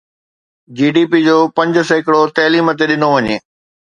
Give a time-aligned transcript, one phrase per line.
[0.77, 3.35] جي D P جو پنج سيڪڙو تعليم تي ڏنو وڃي